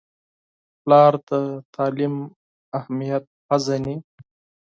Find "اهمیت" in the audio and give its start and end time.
2.77-3.23